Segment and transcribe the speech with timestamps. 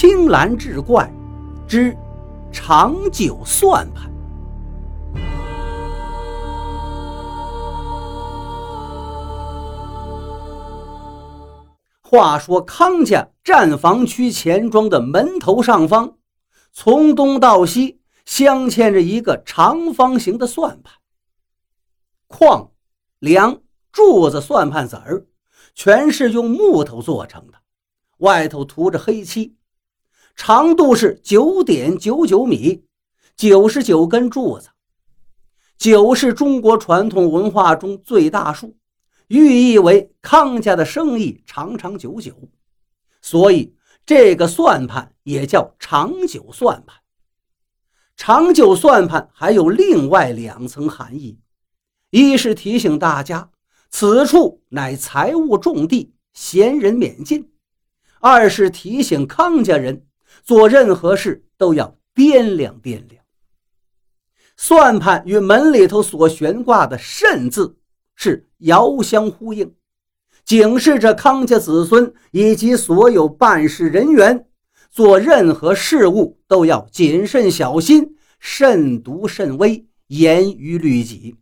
[0.00, 1.12] 青蓝志怪
[1.66, 1.92] 之
[2.52, 4.08] 长久算盘。
[12.00, 16.16] 话说康家站房区钱庄的门头上方，
[16.72, 20.94] 从东到西镶嵌着一个长方形的算盘，
[22.28, 22.70] 框、
[23.18, 23.60] 梁、
[23.90, 25.26] 柱子、算盘子儿，
[25.74, 27.54] 全是用木头做成的，
[28.18, 29.56] 外头涂着黑漆，
[30.38, 32.84] 长度是九点九九米，
[33.36, 34.68] 九十九根柱子。
[35.76, 38.76] 九是中国传统文化中最大数。
[39.26, 42.32] 寓意为康家的生意长长久久，
[43.20, 43.74] 所以
[44.06, 46.96] 这个算盘也叫长久算盘。
[48.16, 51.40] 长久算盘还有另外两层含义：
[52.10, 53.50] 一是提醒大家
[53.90, 57.42] 此处乃财物重地，闲人免进；
[58.20, 60.06] 二是提醒康家人
[60.42, 63.24] 做任何事都要掂量掂量。
[64.56, 67.76] 算盘与门里头所悬挂的“慎”字。
[68.20, 69.76] 是遥相呼应，
[70.44, 74.48] 警示着康家子孙以及所有办事人员，
[74.90, 81.36] 做任何事务都要谨慎小心，慎独慎微，严于律己。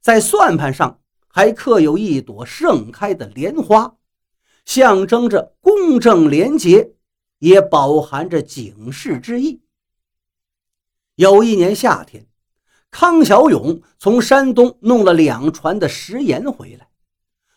[0.00, 3.94] 在算盘上还刻有一朵盛开的莲花，
[4.64, 6.95] 象征着公正廉洁，
[7.38, 9.62] 也饱含着警示之意。
[11.16, 12.26] 有一年夏天。
[12.88, 16.88] 康小勇从山东弄了两船的食盐回来，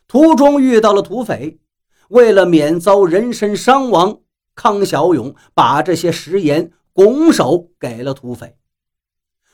[0.05, 1.61] 途中遇到了土匪。
[2.09, 4.19] 为了免遭人身伤亡，
[4.53, 8.57] 康小勇把这些食盐拱手给了土匪。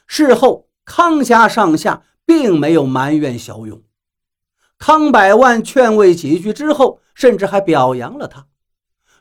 [0.08, 3.84] 事后，康家上下并没有埋怨小勇。
[4.80, 8.48] 康百万劝慰几句之后，甚至还表扬了他，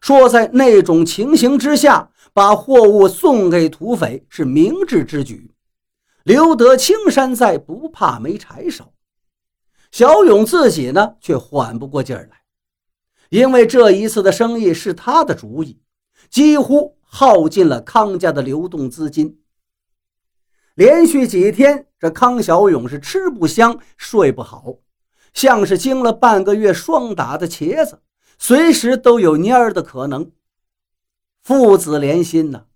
[0.04, 5.50] 说在那种情形之下，把货物送给土匪是明智之举。
[6.24, 8.92] 留得青山在，不怕没柴烧。
[9.90, 12.42] 小勇自己呢，却缓不过劲儿来，
[13.30, 15.80] 因为这一次的生意是他的主意，
[16.28, 19.38] 几乎耗尽了康家的流动资金。
[20.74, 24.74] 连续几天，这康小勇是吃不香，睡不好，
[25.32, 28.02] 像是经了半个月霜打的茄子，
[28.46, 30.30] 随时都有蔫儿的可能。
[31.40, 32.66] 父子连心呐，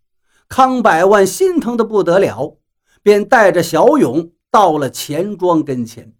[0.48, 2.56] 康百万心疼的不得了。
[3.02, 6.16] 便带着小勇到了钱庄跟前。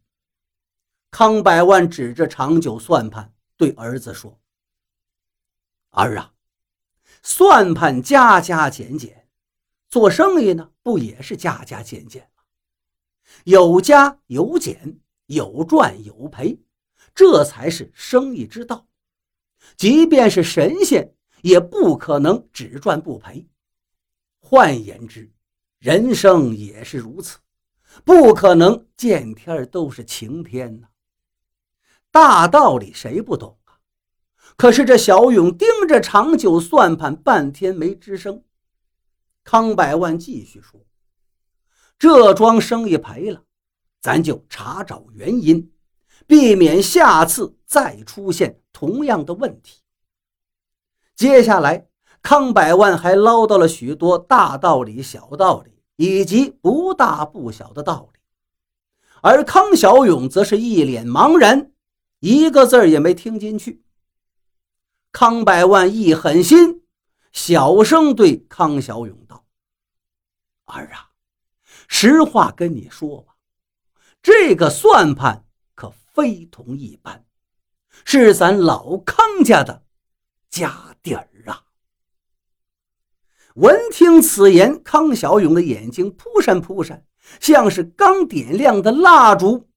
[1.10, 4.38] 康百万指着长久算盘，对儿子说
[5.92, 6.34] ：“儿啊，
[7.22, 9.26] 算盘加加减减，
[9.88, 12.42] 做生意呢，不也是加加减减吗？
[13.44, 16.60] 有加有减，有赚有赔，
[17.14, 18.86] 这才是生意之道。
[19.76, 23.48] 即便是神仙，也不可能只赚不赔。
[24.40, 25.30] 换言之。”
[25.78, 27.38] 人生也是如此，
[28.04, 30.88] 不可能见天都是晴天呐。
[32.10, 33.78] 大道理谁不懂啊？
[34.56, 38.42] 可是这小勇盯着长久算盘半天没吱声。
[39.44, 40.84] 康百万继续说
[41.96, 43.44] ：“这桩生意赔了，
[44.00, 45.72] 咱就查找原因，
[46.28, 49.80] 避免下次再出现同样的问题。”
[51.16, 51.86] 接下来。
[52.20, 58.18] 康百万还唠叨了许多大道理、小道理，以及不大不小的道理，
[59.22, 61.70] 而康小勇则是一脸茫然，
[62.18, 63.84] 一个字也没听进去。
[65.12, 66.82] 康百万一狠心，
[67.32, 69.46] 小声对康小勇道
[70.66, 71.10] ：“儿啊，
[71.86, 73.36] 实话跟你说吧，
[74.20, 75.46] 这个算盘
[76.18, 77.24] 非同一般，
[78.04, 79.84] 是咱老康家的
[80.50, 81.62] 家底儿啊。”
[83.54, 87.06] 闻听此言，康小勇的眼睛扑闪扑闪，
[87.40, 89.68] 像是刚点亮的蜡烛。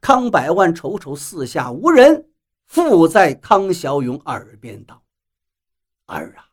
[0.00, 2.30] 康百万瞅瞅四下无人，
[2.64, 5.04] 附在康小勇耳边道
[6.08, 6.48] ：“儿啊，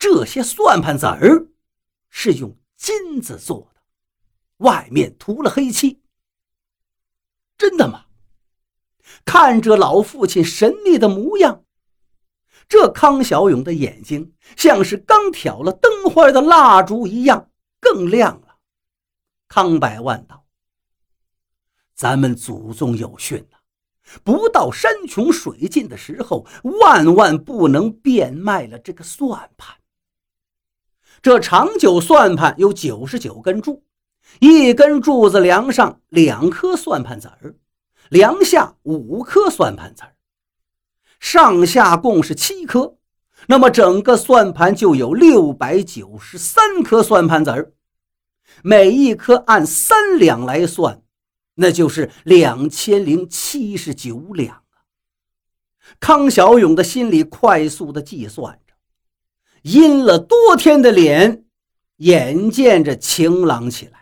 [0.00, 1.46] 这些算盘子儿
[2.08, 3.80] 是用金子做的，
[4.56, 6.02] 外面涂了黑漆。
[7.56, 8.06] 真的吗？”
[9.24, 11.64] 看着老父亲神秘的模样。
[12.68, 18.56] 这康小勇的眼睛像是刚挑了灯花的蜡烛一样，更亮了。
[19.48, 20.44] 康百万道
[21.96, 23.58] ：“咱们祖宗有训呐，
[24.22, 29.76] 不到山穷水尽的时候，万万不能变卖了这个算盘。
[31.20, 33.84] 这长久算盘有九十九根柱，
[34.38, 37.56] 一根柱子梁上两颗算盘子儿，
[38.10, 40.14] 梁下五颗算盘子儿。”
[41.18, 42.96] 上下共是七颗，
[43.46, 47.72] 那么整个算盘就有六百九十三颗算盘子儿，
[48.62, 51.02] 每一颗按三两来算，
[51.56, 54.88] 那就是两千零七十九两啊！
[56.00, 58.74] 康小勇的心里快速的计算着，
[59.62, 61.44] 阴了多天的脸，
[61.96, 63.99] 眼见着晴朗起来。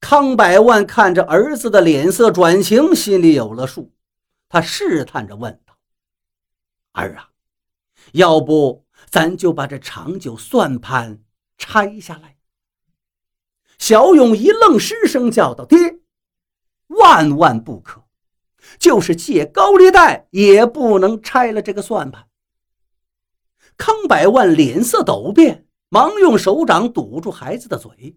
[0.00, 3.92] 康百万看着儿子的脸色转晴，心里有了数，
[4.48, 5.76] 他试探着问道
[6.92, 7.28] ：“儿啊。”
[8.12, 11.22] 要不，咱就把这长久算盘
[11.58, 12.38] 拆下来。
[13.78, 16.00] 小勇一愣，失声叫道：“爹，
[16.88, 18.02] 万万不可！
[18.78, 22.26] 就是借高利贷，也不能拆了这个算盘。”
[23.76, 28.16] 康百万脸色陡变，忙用手掌堵住孩子的嘴。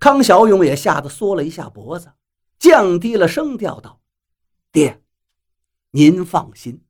[0.00, 2.12] 康小勇也吓得缩了一下脖子，
[2.58, 4.00] 降低了声调道
[4.72, 5.02] ：“爹，
[5.90, 6.82] 您放心。”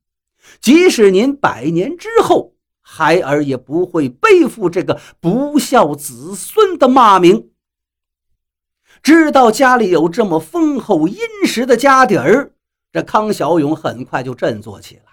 [0.61, 7.49] 即使您百年之后，孩儿也不会背负这个不孝子孙的骂名。
[9.01, 12.53] 知道家里有这么丰厚殷实的家底儿，
[12.91, 15.09] 这康小勇很快就振作起来了，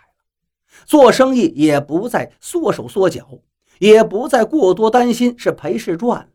[0.84, 3.40] 做生意也不再缩手缩脚，
[3.78, 6.30] 也不再过多担心是赔是赚，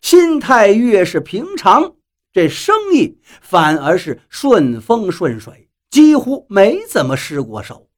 [0.00, 1.96] 心态越是平常，
[2.32, 7.88] 这生意反而是顺风顺水，几乎没怎么失过手。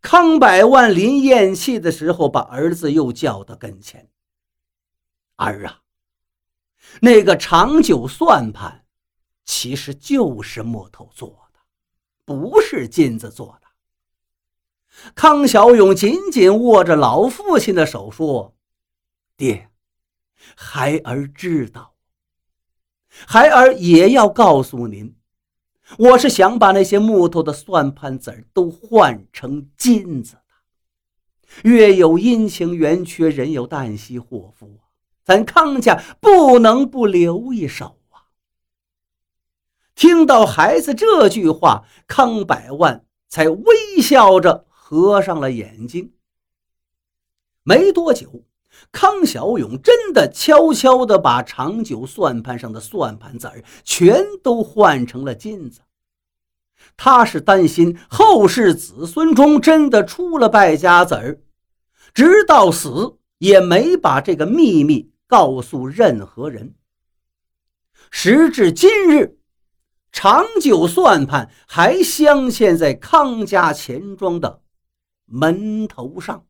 [0.00, 4.10] 康百万临咽气的时候，把儿子又叫到跟前
[5.36, 5.80] ：“儿啊，
[7.00, 8.84] 那个长久算盘，
[9.44, 11.60] 其实就是木头做的，
[12.24, 13.68] 不是金子做的。”
[15.14, 18.54] 康小勇紧紧握着老父亲的手说
[19.38, 19.70] ：“爹，
[20.56, 21.94] 孩儿知道，
[23.08, 25.14] 孩儿也要告诉您。”
[25.98, 31.68] 我是想把那些木头的算盘子都换成金子的。
[31.68, 34.88] 月有阴晴圆缺，人有旦夕祸福啊！
[35.22, 38.24] 咱康家不能不留一手啊！
[39.94, 46.14] 听到孩子这句话，康百万才微笑着合上了眼睛。
[47.64, 48.44] 没多久，
[48.90, 55.80] 康小勇真的悄悄地把长久算盘上的算盘子儿全都换成了金子。
[56.96, 61.40] 他是担心后世子孙中真的出了败家子儿，
[62.12, 66.74] 直到死也没把这个秘密告诉任何人。
[68.10, 69.38] 时至今日，
[70.10, 74.60] 长久算盘还镶嵌在康家钱庄的
[75.24, 76.44] 门头上。